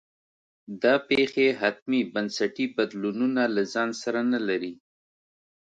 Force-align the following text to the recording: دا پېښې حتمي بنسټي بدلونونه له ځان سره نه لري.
دا 0.83 0.95
پېښې 1.07 1.47
حتمي 1.61 2.01
بنسټي 2.13 2.65
بدلونونه 2.75 3.41
له 3.55 3.63
ځان 3.73 3.89
سره 4.01 4.19
نه 4.33 4.39
لري. 4.47 4.73